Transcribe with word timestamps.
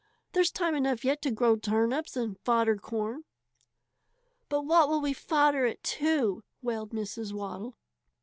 There's 0.31 0.49
time 0.51 0.73
enough 0.73 1.05
yet 1.05 1.21
to 1.21 1.29
grow 1.31 1.57
turnips 1.57 2.17
and 2.17 2.39
fodder 2.39 2.75
corn." 2.75 3.23
"But 4.49 4.61
what 4.63 4.89
will 4.89 4.99
we 4.99 5.13
fodder 5.13 5.63
it 5.67 5.83
to?" 5.99 6.43
wailed 6.63 6.89
Mrs. 6.89 7.33
Waddle. 7.33 7.73
Mr. 7.73 8.09